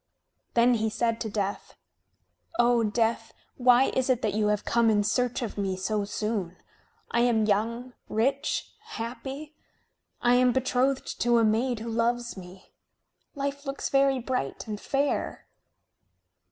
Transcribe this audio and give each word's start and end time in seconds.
Then 0.55 0.73
he 0.73 0.89
said 0.89 1.21
to 1.21 1.29
Death: 1.29 1.75
"O 2.57 2.83
Death, 2.83 3.35
why 3.57 3.91
is 3.95 4.09
it 4.09 4.23
that 4.23 4.33
you 4.33 4.47
have 4.47 4.65
come 4.65 4.89
in 4.89 5.03
search 5.03 5.43
of 5.43 5.59
me 5.59 5.77
so 5.77 6.05
soon? 6.05 6.57
I 7.11 7.19
am 7.19 7.45
young, 7.45 7.93
rich, 8.09 8.73
happy. 8.85 9.53
I 10.19 10.33
am 10.33 10.53
betrothed 10.53 11.21
to 11.21 11.37
a 11.37 11.43
maid 11.43 11.81
who 11.81 11.89
loves 11.91 12.35
me. 12.35 12.71
Life 13.35 13.63
looks 13.67 13.89
very 13.89 14.17
bright 14.17 14.67
and 14.67 14.81
fair." 14.81 15.45